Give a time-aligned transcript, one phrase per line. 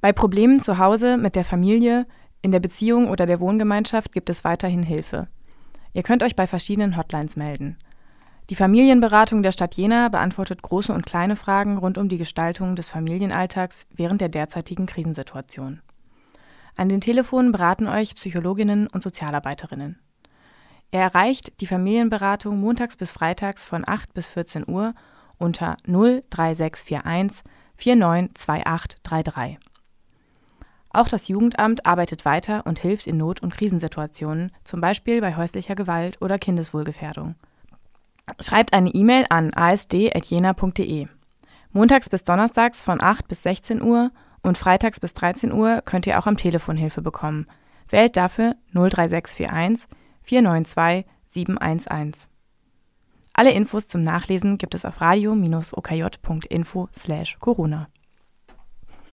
[0.00, 2.06] Bei Problemen zu Hause, mit der Familie,
[2.40, 5.28] in der Beziehung oder der Wohngemeinschaft gibt es weiterhin Hilfe.
[5.92, 7.76] Ihr könnt euch bei verschiedenen Hotlines melden.
[8.48, 12.88] Die Familienberatung der Stadt Jena beantwortet große und kleine Fragen rund um die Gestaltung des
[12.88, 15.82] Familienalltags während der derzeitigen Krisensituation.
[16.76, 19.98] An den Telefonen beraten euch Psychologinnen und Sozialarbeiterinnen.
[20.92, 24.94] Ihr erreicht die Familienberatung montags bis freitags von 8 bis 14 Uhr
[25.38, 27.44] unter 03641
[27.76, 29.69] 492833.
[30.92, 35.76] Auch das Jugendamt arbeitet weiter und hilft in Not- und Krisensituationen, zum Beispiel bei häuslicher
[35.76, 37.36] Gewalt oder Kindeswohlgefährdung.
[38.40, 41.06] Schreibt eine E-Mail an asd.jena.de.
[41.72, 44.10] Montags bis donnerstags von 8 bis 16 Uhr
[44.42, 47.46] und freitags bis 13 Uhr könnt ihr auch am Telefon Hilfe bekommen.
[47.88, 49.86] Wählt dafür 03641
[50.22, 52.28] 492 711.
[53.32, 57.88] Alle Infos zum Nachlesen gibt es auf radio-okj.info/corona.